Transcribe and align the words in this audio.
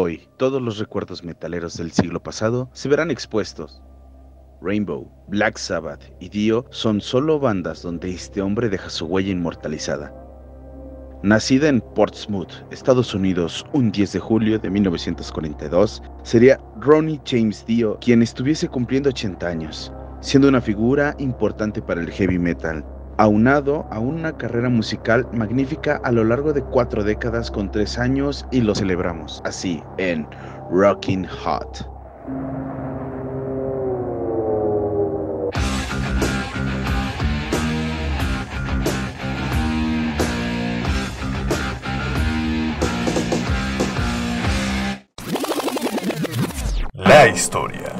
Hoy, 0.00 0.28
todos 0.36 0.62
los 0.62 0.78
recuerdos 0.78 1.24
metaleros 1.24 1.76
del 1.76 1.90
siglo 1.90 2.22
pasado 2.22 2.70
se 2.72 2.88
verán 2.88 3.10
expuestos. 3.10 3.82
Rainbow, 4.62 5.10
Black 5.26 5.58
Sabbath 5.58 6.04
y 6.20 6.28
Dio 6.28 6.66
son 6.70 7.00
solo 7.00 7.40
bandas 7.40 7.82
donde 7.82 8.08
este 8.08 8.40
hombre 8.40 8.68
deja 8.68 8.90
su 8.90 9.06
huella 9.06 9.32
inmortalizada. 9.32 10.14
Nacida 11.24 11.68
en 11.68 11.80
Portsmouth, 11.80 12.52
Estados 12.70 13.12
Unidos, 13.12 13.66
un 13.72 13.90
10 13.90 14.12
de 14.12 14.20
julio 14.20 14.58
de 14.60 14.70
1942, 14.70 16.00
sería 16.22 16.60
Ronnie 16.78 17.20
James 17.26 17.66
Dio 17.66 17.98
quien 17.98 18.22
estuviese 18.22 18.68
cumpliendo 18.68 19.08
80 19.08 19.48
años, 19.48 19.92
siendo 20.20 20.46
una 20.46 20.60
figura 20.60 21.16
importante 21.18 21.82
para 21.82 22.00
el 22.00 22.12
heavy 22.12 22.38
metal, 22.38 22.84
aunado 23.18 23.86
a 23.90 23.98
una 23.98 24.36
carrera 24.36 24.68
musical 24.68 25.28
magnífica 25.32 26.00
a 26.04 26.12
lo 26.12 26.24
largo 26.24 26.52
de 26.52 26.62
cuatro 26.62 27.04
décadas 27.04 27.50
con 27.50 27.70
tres 27.70 27.98
años 27.98 28.46
y 28.50 28.60
lo 28.60 28.74
celebramos 28.74 29.42
así 29.44 29.82
en 29.98 30.26
Rockin' 30.70 31.26
Hot. 31.26 31.86
La 46.94 47.26
historia. 47.26 47.97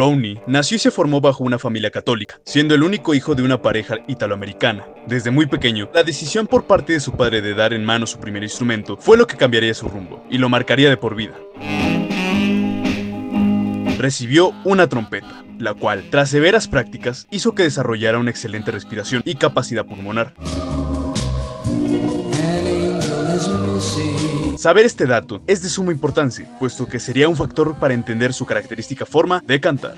Rowney 0.00 0.40
nació 0.46 0.76
y 0.76 0.78
se 0.78 0.90
formó 0.90 1.20
bajo 1.20 1.44
una 1.44 1.58
familia 1.58 1.90
católica, 1.90 2.40
siendo 2.46 2.74
el 2.74 2.82
único 2.82 3.12
hijo 3.12 3.34
de 3.34 3.42
una 3.42 3.60
pareja 3.60 3.96
italoamericana. 4.08 4.86
Desde 5.06 5.30
muy 5.30 5.44
pequeño, 5.44 5.90
la 5.92 6.02
decisión 6.02 6.46
por 6.46 6.64
parte 6.64 6.94
de 6.94 7.00
su 7.00 7.12
padre 7.12 7.42
de 7.42 7.52
dar 7.52 7.74
en 7.74 7.84
mano 7.84 8.06
su 8.06 8.18
primer 8.18 8.42
instrumento 8.42 8.96
fue 8.96 9.18
lo 9.18 9.26
que 9.26 9.36
cambiaría 9.36 9.74
su 9.74 9.88
rumbo 9.90 10.24
y 10.30 10.38
lo 10.38 10.48
marcaría 10.48 10.88
de 10.88 10.96
por 10.96 11.14
vida. 11.14 11.34
Recibió 13.98 14.54
una 14.64 14.86
trompeta, 14.86 15.44
la 15.58 15.74
cual, 15.74 16.04
tras 16.08 16.30
severas 16.30 16.66
prácticas, 16.66 17.26
hizo 17.30 17.54
que 17.54 17.64
desarrollara 17.64 18.18
una 18.18 18.30
excelente 18.30 18.70
respiración 18.70 19.20
y 19.26 19.34
capacidad 19.34 19.84
pulmonar. 19.84 20.32
Saber 24.60 24.84
este 24.84 25.06
dato 25.06 25.40
es 25.46 25.62
de 25.62 25.70
suma 25.70 25.90
importancia, 25.90 26.46
puesto 26.58 26.86
que 26.86 27.00
sería 27.00 27.30
un 27.30 27.34
factor 27.34 27.76
para 27.76 27.94
entender 27.94 28.34
su 28.34 28.44
característica 28.44 29.06
forma 29.06 29.42
de 29.46 29.58
cantar. 29.58 29.96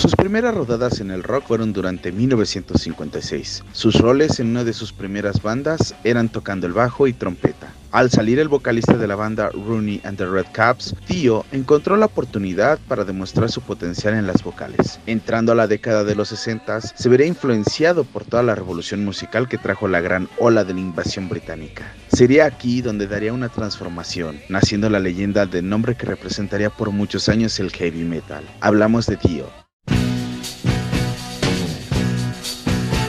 Sus 0.00 0.16
primeras 0.16 0.56
rodadas 0.56 0.98
en 0.98 1.12
el 1.12 1.22
rock 1.22 1.44
fueron 1.46 1.72
durante 1.72 2.10
1956. 2.10 3.62
Sus 3.70 3.94
roles 4.00 4.40
en 4.40 4.48
una 4.48 4.64
de 4.64 4.72
sus 4.72 4.92
primeras 4.92 5.40
bandas 5.40 5.94
eran 6.02 6.30
tocando 6.30 6.66
el 6.66 6.72
bajo 6.72 7.06
y 7.06 7.12
trompeta. 7.12 7.72
Al 7.96 8.10
salir 8.10 8.38
el 8.40 8.48
vocalista 8.48 8.98
de 8.98 9.06
la 9.06 9.16
banda 9.16 9.48
Rooney 9.48 10.02
and 10.04 10.18
the 10.18 10.26
Red 10.26 10.48
Caps, 10.52 10.94
Dio 11.08 11.46
encontró 11.50 11.96
la 11.96 12.04
oportunidad 12.04 12.78
para 12.88 13.06
demostrar 13.06 13.50
su 13.50 13.62
potencial 13.62 14.12
en 14.12 14.26
las 14.26 14.42
vocales. 14.42 15.00
Entrando 15.06 15.52
a 15.52 15.54
la 15.54 15.66
década 15.66 16.04
de 16.04 16.14
los 16.14 16.28
60, 16.28 16.82
se 16.82 17.08
vería 17.08 17.24
influenciado 17.24 18.04
por 18.04 18.26
toda 18.26 18.42
la 18.42 18.54
revolución 18.54 19.02
musical 19.02 19.48
que 19.48 19.56
trajo 19.56 19.88
la 19.88 20.02
gran 20.02 20.28
ola 20.38 20.62
de 20.64 20.74
la 20.74 20.80
invasión 20.80 21.30
británica. 21.30 21.90
Sería 22.08 22.44
aquí 22.44 22.82
donde 22.82 23.06
daría 23.06 23.32
una 23.32 23.48
transformación, 23.48 24.40
naciendo 24.50 24.90
la 24.90 25.00
leyenda 25.00 25.46
del 25.46 25.66
nombre 25.66 25.94
que 25.94 26.04
representaría 26.04 26.68
por 26.68 26.90
muchos 26.90 27.30
años 27.30 27.58
el 27.60 27.72
heavy 27.72 28.04
metal. 28.04 28.44
Hablamos 28.60 29.06
de 29.06 29.16
Dio, 29.16 29.46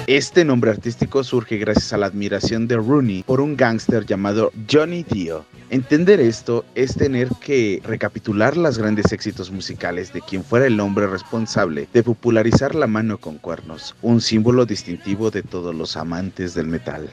Este 0.08 0.46
nombre 0.46 0.72
artístico 0.72 1.22
surge 1.22 1.58
gracias 1.58 1.92
a 1.92 1.98
la 1.98 2.06
admiración 2.06 2.66
de 2.66 2.78
Rooney 2.78 3.24
por 3.24 3.42
un 3.42 3.58
gángster 3.58 4.06
llamado 4.06 4.54
Johnny 4.72 5.04
Dio. 5.04 5.44
Entender 5.70 6.22
esto 6.22 6.64
es 6.76 6.96
tener 6.96 7.28
que 7.42 7.82
recapitular 7.84 8.56
los 8.56 8.78
grandes 8.78 9.12
éxitos 9.12 9.52
musicales 9.52 10.14
de 10.14 10.22
quien 10.22 10.46
fuera 10.46 10.66
el 10.66 10.80
hombre 10.80 11.08
responsable 11.08 11.90
de 11.92 12.04
popularizar 12.04 12.74
la 12.74 12.88
mano 12.88 13.18
con 13.18 13.38
cuernos, 13.38 13.98
un 14.02 14.22
símbolo 14.22 14.66
distintivo 14.66 15.30
de 15.30 15.44
todos 15.44 15.76
los 15.76 15.98
amantes 15.98 16.54
del 16.54 16.68
metal. 16.68 17.10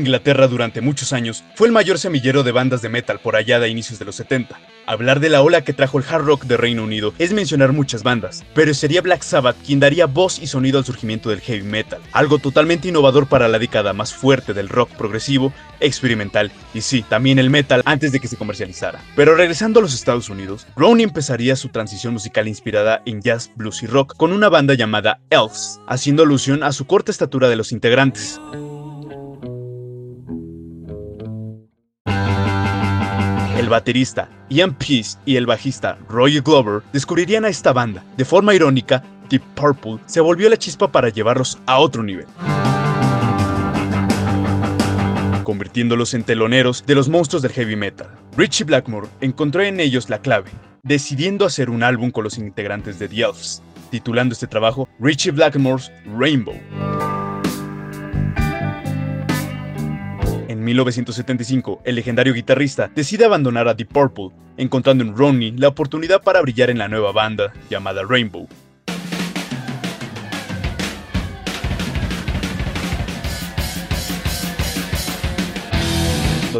Inglaterra 0.00 0.48
durante 0.48 0.80
muchos 0.80 1.12
años 1.12 1.44
fue 1.54 1.68
el 1.68 1.72
mayor 1.72 1.98
semillero 1.98 2.42
de 2.42 2.52
bandas 2.52 2.82
de 2.82 2.88
metal 2.88 3.20
por 3.20 3.36
allá 3.36 3.60
de 3.60 3.68
inicios 3.68 3.98
de 3.98 4.04
los 4.04 4.16
70. 4.16 4.58
Hablar 4.86 5.20
de 5.20 5.28
la 5.28 5.42
ola 5.42 5.62
que 5.62 5.72
trajo 5.72 5.98
el 5.98 6.04
hard 6.08 6.24
rock 6.24 6.44
de 6.44 6.56
Reino 6.56 6.82
Unido 6.82 7.14
es 7.18 7.32
mencionar 7.32 7.72
muchas 7.72 8.02
bandas, 8.02 8.44
pero 8.54 8.74
sería 8.74 9.02
Black 9.02 9.22
Sabbath 9.22 9.56
quien 9.64 9.78
daría 9.78 10.06
voz 10.06 10.40
y 10.40 10.48
sonido 10.48 10.78
al 10.78 10.84
surgimiento 10.84 11.30
del 11.30 11.40
heavy 11.40 11.62
metal, 11.62 12.00
algo 12.10 12.38
totalmente 12.38 12.88
innovador 12.88 13.28
para 13.28 13.46
la 13.46 13.60
década 13.60 13.92
más 13.92 14.12
fuerte 14.12 14.52
del 14.52 14.68
rock 14.68 14.90
progresivo, 14.90 15.52
experimental 15.78 16.50
y 16.74 16.80
sí, 16.80 17.04
también 17.08 17.38
el 17.38 17.50
metal 17.50 17.82
antes 17.84 18.10
de 18.10 18.18
que 18.18 18.26
se 18.28 18.36
comercializara. 18.36 19.00
Pero 19.14 19.36
regresando 19.36 19.78
a 19.78 19.82
los 19.82 19.94
Estados 19.94 20.28
Unidos, 20.28 20.66
Ronnie 20.76 21.04
empezaría 21.04 21.54
su 21.54 21.68
transición 21.68 22.14
musical 22.14 22.48
inspirada 22.48 23.02
en 23.06 23.22
jazz, 23.22 23.50
blues 23.54 23.82
y 23.82 23.86
rock 23.86 24.16
con 24.16 24.32
una 24.32 24.48
banda 24.48 24.74
llamada 24.74 25.20
Elves, 25.30 25.78
haciendo 25.86 26.24
alusión 26.24 26.62
a 26.62 26.72
su 26.72 26.86
corta 26.86 27.12
estatura 27.12 27.48
de 27.48 27.56
los 27.56 27.70
integrantes. 27.70 28.40
Baterista 33.70 34.28
Ian 34.50 34.74
Peace 34.74 35.16
y 35.24 35.36
el 35.36 35.46
bajista 35.46 35.96
Roy 36.08 36.40
Glover 36.40 36.82
descubrirían 36.92 37.46
a 37.46 37.48
esta 37.48 37.72
banda. 37.72 38.04
De 38.18 38.26
forma 38.26 38.54
irónica, 38.54 39.02
Deep 39.30 39.42
Purple 39.54 39.98
se 40.04 40.20
volvió 40.20 40.50
la 40.50 40.58
chispa 40.58 40.92
para 40.92 41.08
llevarlos 41.08 41.58
a 41.64 41.78
otro 41.78 42.02
nivel. 42.02 42.26
convirtiéndolos 45.50 46.14
en 46.14 46.22
teloneros 46.22 46.84
de 46.86 46.94
los 46.94 47.08
monstruos 47.08 47.42
del 47.42 47.50
heavy 47.50 47.74
metal. 47.74 48.06
Richie 48.36 48.64
Blackmore 48.64 49.08
encontró 49.20 49.62
en 49.62 49.80
ellos 49.80 50.08
la 50.08 50.20
clave, 50.20 50.48
decidiendo 50.84 51.44
hacer 51.44 51.70
un 51.70 51.82
álbum 51.82 52.12
con 52.12 52.22
los 52.22 52.38
integrantes 52.38 53.00
de 53.00 53.08
The 53.08 53.22
Elves, 53.22 53.60
titulando 53.90 54.32
este 54.32 54.46
trabajo 54.46 54.88
Richie 55.00 55.32
Blackmore's 55.32 55.90
Rainbow. 56.16 56.54
1975, 60.70 61.82
el 61.84 61.96
legendario 61.96 62.32
guitarrista 62.32 62.90
decide 62.94 63.24
abandonar 63.24 63.66
a 63.66 63.74
Deep 63.74 63.88
Purple, 63.88 64.30
encontrando 64.56 65.02
en 65.02 65.16
Ronnie 65.16 65.52
la 65.56 65.68
oportunidad 65.68 66.22
para 66.22 66.40
brillar 66.42 66.70
en 66.70 66.78
la 66.78 66.88
nueva 66.88 67.12
banda 67.12 67.52
llamada 67.68 68.02
Rainbow. 68.08 68.48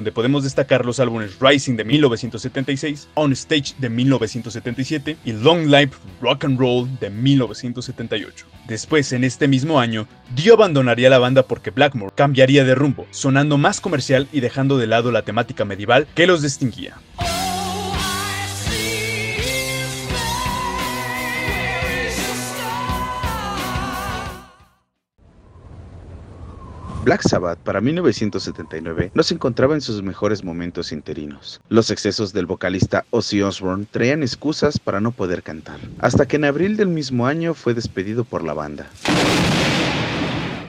Donde 0.00 0.12
podemos 0.12 0.44
destacar 0.44 0.86
los 0.86 0.98
álbumes 0.98 1.38
Rising 1.38 1.76
de 1.76 1.84
1976, 1.84 3.08
On 3.14 3.32
Stage 3.32 3.74
de 3.78 3.90
1977 3.90 5.18
y 5.26 5.32
Long 5.32 5.66
Life 5.66 5.94
Rock 6.22 6.44
and 6.44 6.58
Roll 6.58 6.88
de 7.00 7.10
1978. 7.10 8.46
Después, 8.66 9.12
en 9.12 9.24
este 9.24 9.46
mismo 9.46 9.78
año, 9.78 10.08
Dio 10.34 10.54
abandonaría 10.54 11.10
la 11.10 11.18
banda 11.18 11.42
porque 11.42 11.70
Blackmore 11.70 12.14
cambiaría 12.14 12.64
de 12.64 12.74
rumbo, 12.74 13.06
sonando 13.10 13.58
más 13.58 13.82
comercial 13.82 14.26
y 14.32 14.40
dejando 14.40 14.78
de 14.78 14.86
lado 14.86 15.12
la 15.12 15.22
temática 15.22 15.66
medieval 15.66 16.06
que 16.14 16.26
los 16.26 16.40
distinguía. 16.40 16.96
Black 27.02 27.22
Sabbath 27.22 27.58
para 27.60 27.80
1979 27.80 29.12
no 29.14 29.22
se 29.22 29.32
encontraba 29.32 29.74
en 29.74 29.80
sus 29.80 30.02
mejores 30.02 30.44
momentos 30.44 30.92
interinos. 30.92 31.58
Los 31.70 31.90
excesos 31.90 32.34
del 32.34 32.44
vocalista 32.44 33.06
Ozzy 33.08 33.40
Osbourne 33.40 33.86
traían 33.90 34.22
excusas 34.22 34.78
para 34.78 35.00
no 35.00 35.10
poder 35.10 35.42
cantar, 35.42 35.80
hasta 35.98 36.26
que 36.26 36.36
en 36.36 36.44
abril 36.44 36.76
del 36.76 36.88
mismo 36.88 37.26
año 37.26 37.54
fue 37.54 37.72
despedido 37.72 38.24
por 38.24 38.44
la 38.44 38.52
banda. 38.52 38.86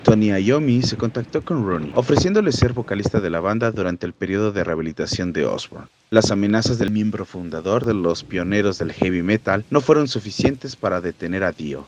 Tony 0.04 0.32
Iommi 0.32 0.82
se 0.82 0.96
contactó 0.96 1.44
con 1.44 1.68
Ronnie, 1.68 1.92
ofreciéndole 1.96 2.54
ser 2.54 2.72
vocalista 2.72 3.20
de 3.20 3.30
la 3.30 3.42
banda 3.42 3.72
durante 3.72 4.06
el 4.06 4.14
periodo 4.14 4.54
de 4.54 4.64
rehabilitación 4.64 5.34
de 5.34 5.46
Osbourne. 5.46 5.90
Las 6.12 6.32
amenazas 6.32 6.80
del 6.80 6.92
miembro 6.92 7.26
fundador 7.26 7.86
de 7.86 7.94
los 7.94 8.24
pioneros 8.24 8.80
del 8.80 8.94
heavy 8.94 9.22
metal 9.22 9.66
no 9.70 9.82
fueron 9.82 10.08
suficientes 10.08 10.78
para 10.78 11.02
detener 11.02 11.44
a 11.44 11.52
Dio. 11.52 11.88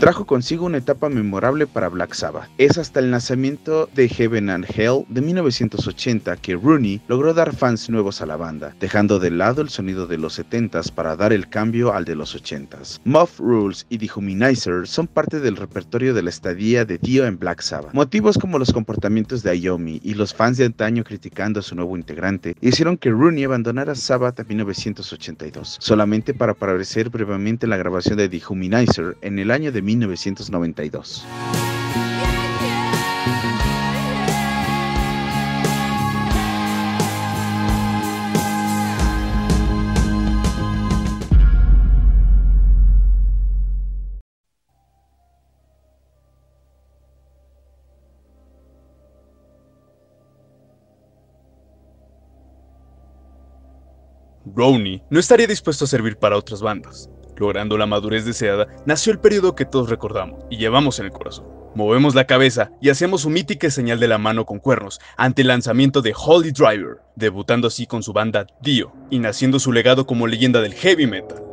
Trajo 0.00 0.24
consigo 0.24 0.64
una 0.64 0.78
etapa 0.78 1.10
memorable 1.10 1.66
para 1.66 1.90
Black 1.90 2.14
Sabbath. 2.14 2.48
Es 2.56 2.78
hasta 2.78 3.00
el 3.00 3.10
lanzamiento 3.10 3.86
de 3.94 4.08
Heaven 4.08 4.48
and 4.48 4.64
Hell 4.74 5.04
de 5.10 5.20
1980 5.20 6.38
que 6.38 6.56
Rooney 6.56 7.02
logró 7.06 7.34
dar 7.34 7.54
fans 7.54 7.90
nuevos 7.90 8.22
a 8.22 8.26
la 8.26 8.38
banda, 8.38 8.74
dejando 8.80 9.18
de 9.18 9.30
lado 9.30 9.60
el 9.60 9.68
sonido 9.68 10.06
de 10.06 10.16
los 10.16 10.38
70s 10.38 10.90
para 10.90 11.16
dar 11.16 11.34
el 11.34 11.50
cambio 11.50 11.92
al 11.92 12.06
de 12.06 12.14
los 12.14 12.34
80s. 12.34 12.98
Muff 13.04 13.38
Rules 13.40 13.84
y 13.90 13.98
Dehumanizer 13.98 14.86
son 14.86 15.06
parte 15.06 15.38
del 15.38 15.56
repertorio 15.56 16.14
de 16.14 16.22
la 16.22 16.30
estadía 16.30 16.86
de 16.86 16.96
Dio 16.96 17.26
en 17.26 17.38
Black 17.38 17.60
Sabbath. 17.60 17.92
Motivos 17.92 18.38
como 18.38 18.58
los 18.58 18.72
comportamientos 18.72 19.42
de 19.42 19.50
Ayomi 19.50 20.00
y 20.02 20.14
los 20.14 20.32
fans 20.32 20.56
de 20.56 20.64
antaño 20.64 21.04
criticando 21.04 21.60
a 21.60 21.62
su 21.62 21.74
nuevo 21.74 21.94
integrante 21.94 22.56
hicieron 22.62 22.96
que 22.96 23.10
Rooney 23.10 23.44
abandonara 23.44 23.94
Sabbath 23.94 24.40
en 24.40 24.48
1982, 24.48 25.76
solamente 25.78 26.32
para 26.32 26.52
aparecer 26.52 27.10
brevemente 27.10 27.66
en 27.66 27.70
la 27.70 27.76
grabación 27.76 28.16
de 28.16 28.30
Dehumanizer 28.30 29.18
en 29.20 29.38
el 29.38 29.50
año 29.50 29.70
de 29.70 29.89
1992. 29.96 31.24
Rowney 54.54 55.02
no 55.10 55.20
estaría 55.20 55.46
dispuesto 55.46 55.84
a 55.84 55.88
servir 55.88 56.16
para 56.16 56.36
otras 56.36 56.60
bandas. 56.60 57.08
Logrando 57.40 57.78
la 57.78 57.86
madurez 57.86 58.26
deseada, 58.26 58.66
nació 58.84 59.14
el 59.14 59.18
periodo 59.18 59.54
que 59.54 59.64
todos 59.64 59.88
recordamos 59.88 60.44
y 60.50 60.58
llevamos 60.58 60.98
en 60.98 61.06
el 61.06 61.10
corazón. 61.10 61.46
Movemos 61.74 62.14
la 62.14 62.26
cabeza 62.26 62.70
y 62.82 62.90
hacemos 62.90 63.22
su 63.22 63.30
mítica 63.30 63.70
señal 63.70 63.98
de 63.98 64.08
la 64.08 64.18
mano 64.18 64.44
con 64.44 64.58
cuernos 64.58 65.00
ante 65.16 65.40
el 65.40 65.48
lanzamiento 65.48 66.02
de 66.02 66.12
Holy 66.14 66.50
Driver, 66.50 66.98
debutando 67.16 67.68
así 67.68 67.86
con 67.86 68.02
su 68.02 68.12
banda 68.12 68.46
Dio 68.60 68.92
y 69.08 69.20
naciendo 69.20 69.58
su 69.58 69.72
legado 69.72 70.06
como 70.06 70.26
leyenda 70.26 70.60
del 70.60 70.74
heavy 70.74 71.06
metal. 71.06 71.49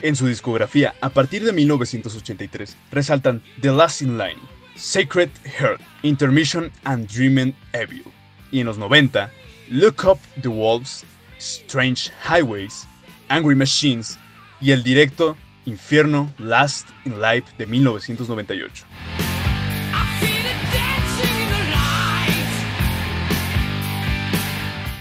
En 0.00 0.14
su 0.14 0.28
discografía, 0.28 0.94
a 1.00 1.08
partir 1.08 1.44
de 1.44 1.52
1983, 1.52 2.76
resaltan 2.92 3.42
The 3.60 3.72
Last 3.72 4.00
in 4.00 4.16
Line, 4.16 4.38
Sacred 4.76 5.28
Heart, 5.58 5.80
Intermission 6.02 6.70
and 6.84 7.08
Dreaming 7.08 7.52
Evil. 7.72 8.04
Y 8.52 8.60
en 8.60 8.66
los 8.66 8.78
90, 8.78 9.28
Look 9.70 10.04
Up 10.04 10.20
the 10.40 10.48
Wolves, 10.48 11.04
Strange 11.38 12.12
Highways, 12.24 12.86
Angry 13.28 13.56
Machines 13.56 14.18
y 14.60 14.70
el 14.70 14.84
directo 14.84 15.36
Infierno 15.66 16.32
Last 16.38 16.88
in 17.04 17.20
Life 17.20 17.52
de 17.58 17.66
1998. 17.66 18.86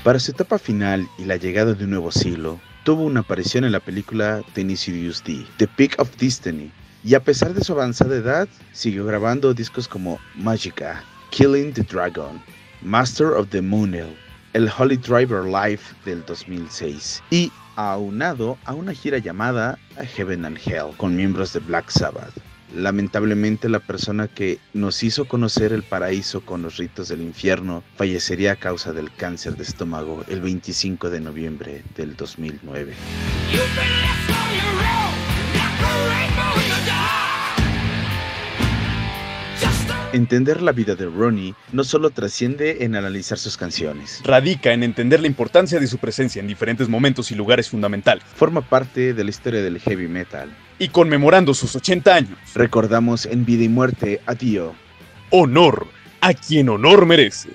Para 0.03 0.19
su 0.19 0.31
etapa 0.31 0.57
final 0.57 1.07
y 1.19 1.25
la 1.25 1.35
llegada 1.35 1.73
de 1.73 1.83
un 1.83 1.91
nuevo 1.91 2.11
siglo, 2.11 2.59
tuvo 2.87 3.03
una 3.03 3.19
aparición 3.19 3.65
en 3.65 3.73
la 3.73 3.81
película 3.81 4.41
Tenacious 4.53 5.21
D, 5.21 5.45
The 5.57 5.67
Peak 5.67 5.99
of 5.99 6.09
Destiny, 6.15 6.71
y 7.03 7.15
a 7.15 7.19
pesar 7.19 7.53
de 7.53 7.61
su 7.61 7.73
avanzada 7.73 8.15
edad, 8.15 8.47
siguió 8.71 9.05
grabando 9.05 9.53
discos 9.53 9.89
como 9.89 10.17
Magica, 10.35 11.03
Killing 11.31 11.73
the 11.73 11.83
Dragon, 11.83 12.41
Master 12.81 13.31
of 13.31 13.49
the 13.49 13.61
Moonel, 13.61 14.15
el 14.53 14.69
Holy 14.69 14.95
Driver 14.95 15.43
Live 15.43 15.81
del 16.05 16.23
2006 16.27 17.21
y 17.29 17.51
aunado 17.75 18.57
a 18.63 18.73
una 18.73 18.93
gira 18.93 19.17
llamada 19.17 19.77
Heaven 20.15 20.45
and 20.45 20.57
Hell 20.57 20.95
con 20.95 21.13
miembros 21.13 21.51
de 21.51 21.59
Black 21.59 21.89
Sabbath. 21.89 22.35
Lamentablemente 22.75 23.69
la 23.69 23.79
persona 23.79 24.27
que 24.27 24.59
nos 24.73 25.03
hizo 25.03 25.25
conocer 25.25 25.71
el 25.71 25.83
paraíso 25.83 26.41
con 26.41 26.61
los 26.61 26.77
ritos 26.77 27.07
del 27.07 27.21
infierno 27.21 27.83
fallecería 27.95 28.53
a 28.53 28.55
causa 28.57 28.91
del 28.93 29.11
cáncer 29.13 29.55
de 29.55 29.63
estómago 29.63 30.23
el 30.27 30.41
25 30.41 31.09
de 31.09 31.21
noviembre 31.21 31.83
del 31.95 32.15
2009. 32.15 32.93
Entender 40.13 40.61
la 40.61 40.71
vida 40.71 40.95
de 40.95 41.05
Ronnie 41.05 41.53
no 41.71 41.83
solo 41.83 42.09
trasciende 42.09 42.83
en 42.83 42.95
analizar 42.95 43.37
sus 43.37 43.57
canciones, 43.57 44.21
Radica 44.23 44.73
en 44.73 44.83
entender 44.83 45.19
la 45.19 45.27
importancia 45.27 45.79
de 45.79 45.87
su 45.87 45.97
presencia 45.97 46.39
en 46.39 46.47
diferentes 46.47 46.89
momentos 46.89 47.31
y 47.31 47.35
lugares 47.35 47.69
fundamentales, 47.69 48.23
forma 48.23 48.61
parte 48.61 49.13
de 49.13 49.23
la 49.23 49.29
historia 49.29 49.61
del 49.61 49.79
heavy 49.79 50.07
metal. 50.07 50.49
Y 50.79 50.89
conmemorando 50.89 51.53
sus 51.53 51.75
80 51.75 52.15
años. 52.15 52.37
Recordamos 52.53 53.25
en 53.25 53.45
vida 53.45 53.63
y 53.63 53.69
muerte 53.69 54.21
a 54.25 54.33
Dio. 54.33 54.75
Honor 55.29 55.87
a 56.21 56.33
quien 56.33 56.69
honor 56.69 57.05
merece. 57.05 57.49